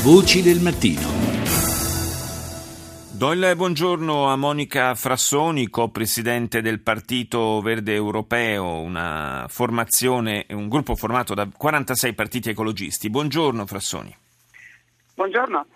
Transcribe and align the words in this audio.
Voci 0.00 0.42
del 0.42 0.60
mattino. 0.60 1.08
Do 3.10 3.32
il 3.32 3.52
buongiorno 3.56 4.28
a 4.28 4.36
Monica 4.36 4.94
Frassoni, 4.94 5.68
co-presidente 5.68 6.62
del 6.62 6.78
Partito 6.80 7.60
Verde 7.60 7.94
Europeo, 7.94 8.78
una 8.78 9.46
formazione, 9.48 10.46
un 10.50 10.68
gruppo 10.68 10.94
formato 10.94 11.34
da 11.34 11.48
46 11.54 12.14
partiti 12.14 12.48
ecologisti. 12.48 13.10
Buongiorno 13.10 13.66
Frassoni. 13.66 14.16
Buongiorno. 15.16 15.66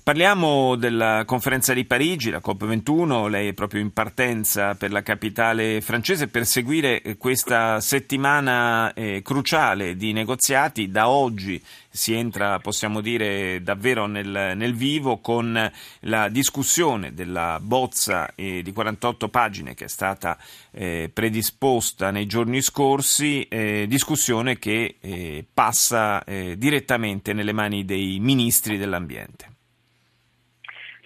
Parliamo 0.00 0.74
della 0.74 1.22
conferenza 1.26 1.74
di 1.74 1.84
Parigi, 1.84 2.30
la 2.30 2.40
COP21, 2.44 3.28
lei 3.28 3.48
è 3.48 3.52
proprio 3.52 3.80
in 3.80 3.92
partenza 3.92 4.74
per 4.74 4.90
la 4.90 5.02
capitale 5.02 5.80
francese 5.80 6.28
per 6.28 6.46
seguire 6.46 7.16
questa 7.18 7.78
settimana 7.78 8.94
eh, 8.94 9.20
cruciale 9.22 9.94
di 9.94 10.12
negoziati. 10.12 10.90
Da 10.90 11.08
oggi 11.08 11.62
si 11.88 12.14
entra, 12.14 12.58
possiamo 12.58 13.00
dire, 13.00 13.62
davvero 13.62 14.06
nel, 14.06 14.54
nel 14.56 14.74
vivo 14.74 15.18
con 15.18 15.70
la 16.00 16.28
discussione 16.30 17.12
della 17.12 17.60
bozza 17.60 18.34
eh, 18.34 18.62
di 18.62 18.72
48 18.72 19.28
pagine 19.28 19.74
che 19.74 19.84
è 19.84 19.88
stata 19.88 20.36
eh, 20.72 21.10
predisposta 21.12 22.10
nei 22.10 22.26
giorni 22.26 22.60
scorsi, 22.62 23.42
eh, 23.42 23.84
discussione 23.86 24.58
che 24.58 24.96
eh, 24.98 25.44
passa 25.52 26.24
eh, 26.24 26.56
direttamente 26.56 27.34
nelle 27.34 27.52
mani 27.52 27.84
dei 27.84 28.18
ministri 28.18 28.78
dell'ambiente. 28.78 29.50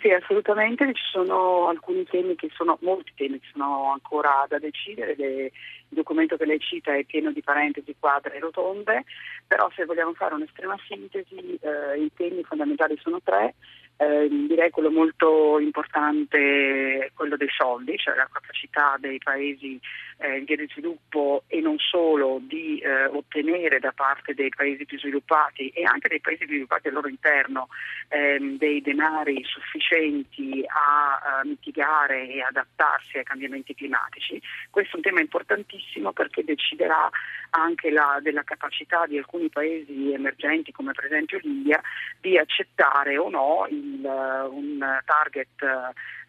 Sì, 0.06 0.12
assolutamente, 0.12 0.87
ci 0.95 1.02
sono 1.10 1.66
alcuni 1.66 2.05
temi 2.05 2.37
che 2.37 2.48
sono, 2.55 2.78
molti 2.83 3.10
temi 3.16 3.41
che 3.41 3.48
sono 3.51 3.91
ancora 3.91 4.46
da 4.48 4.56
decidere, 4.60 5.15
il 5.19 5.51
documento 5.88 6.37
che 6.37 6.46
lei 6.46 6.60
cita 6.60 6.95
è 6.95 7.02
pieno 7.02 7.32
di 7.32 7.42
parentesi, 7.42 7.96
quadre 7.98 8.37
e 8.37 8.38
rotonde, 8.38 9.02
però 9.48 9.69
se 9.74 9.84
vogliamo 9.84 10.12
fare 10.12 10.34
un'estrema 10.34 10.77
sintesi 10.87 11.59
eh, 11.60 12.01
i 12.01 12.12
temi 12.15 12.45
fondamentali 12.45 12.96
sono 13.02 13.20
tre, 13.20 13.56
eh, 13.98 14.28
direi 14.28 14.70
quello 14.70 14.91
molto 14.91 15.59
importante 15.59 17.07
è 17.07 17.10
quello 17.15 17.37
dei 17.37 17.48
soldi, 17.48 17.96
cioè 17.96 18.15
la 18.15 18.29
capacità 18.30 18.96
dei 18.98 19.18
paesi 19.18 19.80
eh, 20.18 20.38
in 20.38 20.45
via 20.45 20.57
di 20.57 20.68
sviluppo 20.70 21.45
e 21.46 21.60
non 21.60 21.79
solo 21.79 22.38
di 22.43 22.79
eh, 22.79 23.07
ottenere 23.07 23.79
da 23.79 23.93
parte 23.93 24.35
dei 24.35 24.51
paesi 24.54 24.85
più 24.85 24.98
sviluppati 24.98 25.68
e 25.68 25.85
anche 25.85 26.09
dei 26.09 26.20
paesi 26.20 26.45
sviluppati 26.45 26.88
al 26.88 26.95
loro 26.95 27.09
interno 27.09 27.68
ehm, 28.09 28.59
dei 28.59 28.82
denari 28.82 29.43
sufficienti 29.45 30.63
a, 30.66 31.38
a 31.38 31.45
mitigare 31.45 32.29
e 32.29 32.42
adattarsi 32.42 33.18
ai 33.18 33.24
cambiamenti 33.24 33.74
climatici. 33.74 34.40
Questo 34.70 34.92
è 34.92 34.96
un 34.96 35.02
tema 35.02 35.20
importantissimo 35.20 36.13
perché 36.13 36.45
deciderà 36.45 37.09
anche 37.51 37.90
la, 37.90 38.18
della 38.23 38.42
capacità 38.42 39.07
di 39.07 39.16
alcuni 39.16 39.48
paesi 39.48 40.13
emergenti 40.13 40.73
come 40.73 40.92
per 40.92 41.07
esempio 41.07 41.38
l'India 41.42 41.80
di 42.20 42.37
accettare 42.37 43.16
o 43.16 43.30
no 43.30 43.66
il, 43.70 43.85
un 43.87 44.84
target 45.06 45.48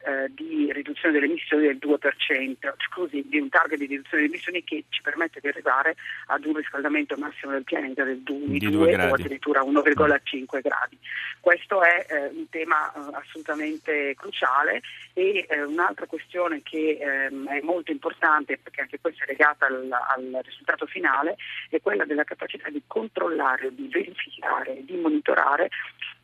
eh, 0.06 0.32
di 0.34 0.72
riduzione 0.72 1.14
delle 1.14 1.26
emissioni 1.26 1.68
del 1.68 1.80
2%, 1.82 2.74
scusi, 2.90 3.26
di 3.28 3.40
un 3.40 3.50
target 3.50 3.78
di 3.80 3.86
riduzione 3.88 4.24
delle 4.24 4.34
emissioni 4.34 4.64
che 4.64 4.86
ci 4.90 5.02
permette 5.02 5.40
di 5.40 5.48
arrivare 5.48 5.96
ad 6.28 6.46
un 6.46 6.56
riscaldamento 6.56 7.16
massimo 7.18 7.52
del 7.52 7.64
pianeta 7.64 8.04
del 8.04 8.20
2, 8.20 8.58
2 8.58 8.96
o 8.96 9.14
addirittura 9.14 9.62
1,5 9.62 10.62
gradi. 10.62 10.98
Questo 11.40 11.84
è 11.84 12.06
eh, 12.10 12.28
un 12.28 12.50
tema 12.50 12.92
eh, 12.94 13.00
assolutamente 13.14 14.16
cruciale 14.16 14.82
e 15.14 15.46
eh, 15.50 15.64
un'altra 15.64 16.06
questione 16.06 16.62
che 16.62 16.98
ehm, 17.00 17.48
è 17.48 17.62
molto 17.62 17.92
importante, 17.92 18.58
perché 18.58 18.82
anche 18.82 19.00
questa 19.00 19.24
è 19.24 19.28
legata 19.28 19.66
al, 19.66 19.90
al 19.92 20.40
risultato 20.44 20.86
finale, 20.86 21.36
è 21.70 21.82
quella 21.82 22.06
della 22.06 22.24
capacità 22.24 22.70
di 22.70 22.82
controllare, 22.86 23.74
di 23.74 23.88
verificare, 23.92 24.84
di 24.84 24.96
monitorare 24.96 25.70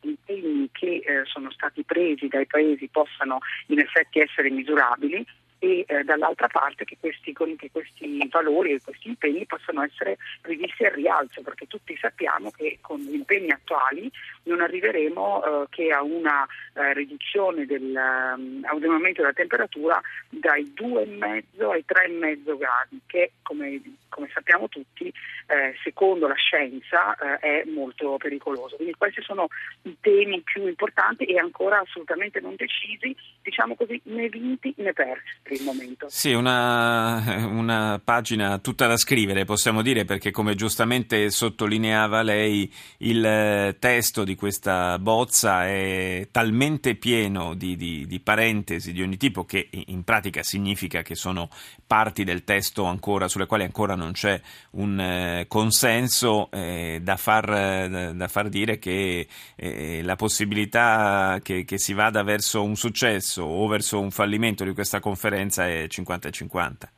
gli 0.00 0.08
impegni 0.08 0.68
che 0.72 1.02
eh, 1.04 1.24
sono 1.24 1.50
stati 1.50 1.82
presi 1.84 2.28
dai 2.28 2.46
paesi 2.46 2.88
possano 2.88 3.38
in 3.66 3.78
effetti 3.78 4.20
essere 4.20 4.50
misurabili 4.50 5.24
e 5.64 5.84
eh, 5.88 6.04
dall'altra 6.04 6.46
parte 6.48 6.84
che 6.84 6.98
questi, 7.00 7.32
che 7.32 7.70
questi 7.72 8.28
valori 8.30 8.72
e 8.72 8.80
questi 8.84 9.08
impegni 9.08 9.46
possano 9.46 9.82
essere 9.82 10.18
rivisti 10.42 10.84
al 10.84 10.92
rialzo, 10.92 11.40
perché 11.42 11.66
tutti 11.66 11.96
sappiamo 11.96 12.50
che 12.50 12.78
con 12.82 12.98
gli 12.98 13.14
impegni 13.14 13.50
attuali 13.50 14.10
non 14.44 14.60
arriveremo 14.60 15.44
eh, 15.62 15.66
che 15.70 15.90
a 15.90 16.02
una 16.02 16.46
eh, 16.74 16.92
riduzione 16.92 17.64
del, 17.64 17.82
um, 17.82 18.60
a 18.64 18.74
un 18.74 18.84
aumento 18.84 19.22
della 19.22 19.32
temperatura 19.32 20.00
dai 20.28 20.70
2,5 20.76 21.64
ai 21.64 21.84
3,5 21.86 22.58
gradi, 22.58 23.00
che 23.06 23.32
come, 23.42 23.80
come 24.14 24.30
sappiamo 24.32 24.68
tutti, 24.68 25.08
eh, 25.08 25.74
secondo 25.82 26.28
la 26.28 26.34
scienza, 26.34 27.16
eh, 27.16 27.62
è 27.62 27.64
molto 27.66 28.16
pericoloso. 28.16 28.76
Quindi 28.76 28.94
questi 28.96 29.20
sono 29.22 29.48
i 29.82 29.96
temi 30.00 30.40
più 30.42 30.66
importanti 30.68 31.24
e 31.24 31.38
ancora 31.38 31.80
assolutamente 31.80 32.40
non 32.40 32.54
decisi, 32.56 33.14
diciamo 33.42 33.74
così, 33.74 34.00
né 34.04 34.28
vinti 34.28 34.72
né 34.78 34.92
persi 34.92 35.34
per 35.42 35.52
il 35.52 35.64
momento. 35.64 36.06
Sì, 36.08 36.32
una, 36.32 37.44
una 37.50 38.00
pagina 38.02 38.58
tutta 38.58 38.86
da 38.86 38.96
scrivere, 38.96 39.44
possiamo 39.44 39.82
dire, 39.82 40.04
perché 40.04 40.30
come 40.30 40.54
giustamente 40.54 41.28
sottolineava 41.30 42.22
lei, 42.22 42.72
il 42.98 43.76
testo 43.80 44.22
di 44.22 44.36
questa 44.36 44.98
bozza 45.00 45.66
è 45.66 46.28
talmente 46.30 46.94
pieno 46.94 47.54
di, 47.54 47.74
di, 47.74 48.06
di 48.06 48.20
parentesi 48.20 48.92
di 48.92 49.02
ogni 49.02 49.16
tipo 49.16 49.44
che 49.44 49.68
in 49.70 50.04
pratica 50.04 50.42
significa 50.44 51.02
che 51.02 51.16
sono 51.16 51.48
parti 51.84 52.22
del 52.22 52.44
testo 52.44 52.84
ancora, 52.84 53.28
sulle 53.28 53.46
quali 53.46 53.64
ancora 53.64 53.94
non 53.94 54.03
c'è 54.12 54.40
un 54.72 54.98
eh, 55.00 55.44
consenso 55.48 56.50
eh, 56.50 57.00
da, 57.02 57.16
far, 57.16 58.14
da, 58.14 58.28
far, 58.28 58.48
dire 58.48 58.78
che 58.78 59.26
eh, 59.56 60.02
la 60.02 60.16
possibilità 60.16 61.38
che, 61.42 61.64
che 61.64 61.78
si 61.78 61.92
vada 61.92 62.22
verso 62.22 62.62
un 62.62 62.76
successo 62.76 63.42
o 63.42 63.66
verso 63.66 64.00
un 64.00 64.10
fallimento 64.10 64.64
di 64.64 64.72
questa 64.72 65.00
conferenza 65.00 65.66
è 65.66 65.86
50-50. 65.88 66.93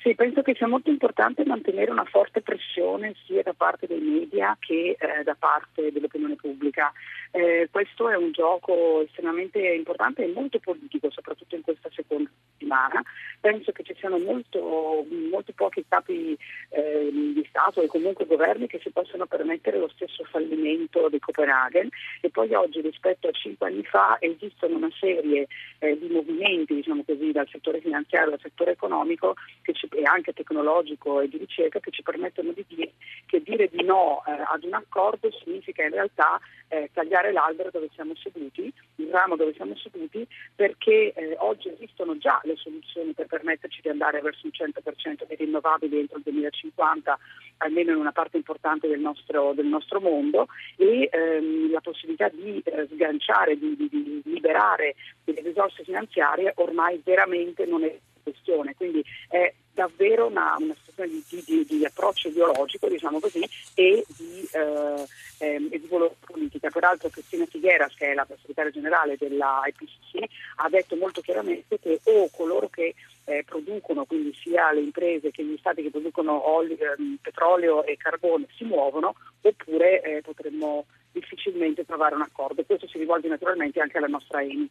Sì, 0.00 0.14
penso 0.14 0.42
che 0.42 0.54
sia 0.54 0.68
molto 0.68 0.90
importante 0.90 1.44
mantenere 1.44 1.90
una 1.90 2.04
forte 2.04 2.40
pressione 2.40 3.16
sia 3.26 3.42
da 3.42 3.52
parte 3.52 3.88
dei 3.88 3.98
media 3.98 4.56
che 4.60 4.96
eh, 4.96 5.24
da 5.24 5.34
parte 5.36 5.90
dell'opinione 5.90 6.36
pubblica. 6.36 6.92
Eh, 7.32 7.68
questo 7.70 8.08
è 8.08 8.16
un 8.16 8.30
gioco 8.30 9.02
estremamente 9.02 9.58
importante 9.58 10.22
e 10.22 10.32
molto 10.32 10.60
politico, 10.60 11.10
soprattutto 11.10 11.56
in 11.56 11.62
questa 11.62 11.90
seconda 11.92 12.30
settimana. 12.52 13.02
Penso 13.40 13.72
che 13.72 13.82
ci 13.82 13.94
siano 13.98 14.18
molto, 14.18 15.04
molti 15.30 15.52
pochi 15.52 15.84
capi 15.88 16.38
eh, 16.70 17.08
di 17.10 17.44
Stato 17.48 17.82
e 17.82 17.88
comunque 17.88 18.24
governi 18.24 18.68
che 18.68 18.78
si 18.80 18.90
possono 18.90 19.26
permettere 19.26 19.78
lo 19.78 19.88
stesso 19.88 20.22
fallimento 20.30 21.08
di 21.08 21.18
Copenaghen 21.18 21.88
e 22.20 22.30
poi 22.30 22.54
oggi 22.54 22.80
rispetto 22.80 23.26
a 23.26 23.32
cinque 23.32 23.66
anni 23.66 23.82
fa 23.84 24.16
esistono 24.20 24.76
una 24.76 24.90
serie 24.98 25.48
eh, 25.80 25.98
di 25.98 26.08
movimenti 26.08 26.74
diciamo 26.74 27.02
così, 27.04 27.32
dal 27.32 27.48
settore 27.48 27.80
finanziario 27.80 28.34
al 28.34 28.40
settore 28.40 28.72
economico 28.72 29.34
ci, 29.78 29.87
e 29.94 30.02
anche 30.04 30.32
tecnologico 30.32 31.20
e 31.20 31.28
di 31.28 31.38
ricerca 31.38 31.80
che 31.80 31.90
ci 31.90 32.02
permettono 32.02 32.52
di 32.52 32.64
dire 32.68 32.92
che 33.26 33.42
dire 33.42 33.68
di 33.68 33.84
no 33.84 34.22
eh, 34.26 34.32
ad 34.32 34.64
un 34.64 34.74
accordo 34.74 35.30
significa 35.30 35.82
in 35.82 35.90
realtà 35.90 36.40
eh, 36.68 36.90
tagliare 36.92 37.32
l'albero 37.32 37.70
dove 37.70 37.88
siamo 37.94 38.14
seduti, 38.16 38.72
il 38.96 39.08
ramo 39.10 39.36
dove 39.36 39.54
siamo 39.54 39.74
seduti, 39.76 40.26
perché 40.54 41.12
eh, 41.12 41.36
oggi 41.38 41.68
esistono 41.68 42.16
già 42.18 42.40
le 42.44 42.56
soluzioni 42.56 43.12
per 43.12 43.26
permetterci 43.26 43.80
di 43.82 43.88
andare 43.88 44.20
verso 44.20 44.46
un 44.46 44.52
100% 44.52 45.26
di 45.26 45.34
rinnovabili 45.34 45.98
entro 45.98 46.18
il 46.18 46.24
2050, 46.24 47.18
almeno 47.58 47.92
in 47.92 47.98
una 47.98 48.12
parte 48.12 48.36
importante 48.36 48.86
del 48.86 49.00
nostro, 49.00 49.52
del 49.54 49.66
nostro 49.66 50.00
mondo, 50.00 50.46
e 50.76 51.08
ehm, 51.10 51.70
la 51.70 51.80
possibilità 51.80 52.28
di 52.28 52.60
eh, 52.64 52.86
sganciare, 52.92 53.58
di, 53.58 53.76
di, 53.76 53.88
di 53.88 54.22
liberare 54.24 54.94
delle 55.24 55.40
risorse 55.42 55.84
finanziarie 55.84 56.52
ormai 56.56 57.00
veramente 57.04 57.64
non 57.64 57.84
è 57.84 57.98
questione. 58.22 58.74
Quindi 58.74 59.02
è 59.28 59.52
davvero 59.78 60.26
una, 60.26 60.56
una 60.58 60.74
situazione 60.74 61.22
di, 61.28 61.44
di, 61.46 61.64
di, 61.64 61.84
approccio 61.84 62.26
ideologico, 62.26 62.88
diciamo 62.88 63.20
così, 63.20 63.48
e 63.74 64.04
di, 64.16 64.48
eh, 64.50 65.06
eh, 65.38 65.68
di 65.70 65.88
politica. 66.26 66.68
Peraltro 66.68 67.08
Cristina 67.08 67.46
Figueras, 67.46 67.94
che 67.94 68.10
è 68.10 68.14
la 68.14 68.26
segretaria 68.28 68.72
generale 68.72 69.16
della 69.16 69.62
IPCC, 69.66 70.24
ha 70.56 70.68
detto 70.68 70.96
molto 70.96 71.20
chiaramente 71.20 71.78
che 71.78 72.00
o 72.02 72.28
coloro 72.30 72.68
che 72.68 72.96
eh, 73.26 73.44
producono, 73.44 74.04
quindi 74.04 74.34
sia 74.34 74.72
le 74.72 74.80
imprese 74.80 75.30
che 75.30 75.44
gli 75.44 75.56
stati 75.58 75.82
che 75.82 75.90
producono 75.90 76.48
olio, 76.48 76.76
ehm, 76.76 77.18
petrolio 77.22 77.84
e 77.84 77.96
carbone 77.96 78.48
si 78.56 78.64
muovono, 78.64 79.14
oppure 79.42 80.02
eh, 80.02 80.22
potremmo 80.22 80.86
difficilmente 81.12 81.84
trovare 81.84 82.16
un 82.16 82.22
accordo. 82.22 82.64
Questo 82.64 82.88
si 82.88 82.98
rivolge 82.98 83.28
naturalmente 83.28 83.80
anche 83.80 83.98
alla 83.98 84.08
nostra 84.08 84.42
ENI. 84.42 84.68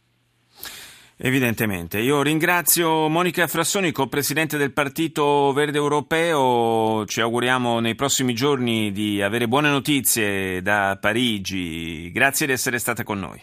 Evidentemente. 1.20 1.98
Io 1.98 2.22
ringrazio 2.22 3.08
Monica 3.08 3.48
Frassoni, 3.48 3.90
co-presidente 3.90 4.56
del 4.56 4.72
Partito 4.72 5.52
Verde 5.52 5.76
Europeo. 5.76 7.04
Ci 7.06 7.20
auguriamo 7.20 7.80
nei 7.80 7.96
prossimi 7.96 8.34
giorni 8.34 8.92
di 8.92 9.20
avere 9.20 9.48
buone 9.48 9.68
notizie 9.68 10.62
da 10.62 10.96
Parigi. 11.00 12.12
Grazie 12.12 12.46
di 12.46 12.52
essere 12.52 12.78
stata 12.78 13.02
con 13.02 13.18
noi. 13.18 13.42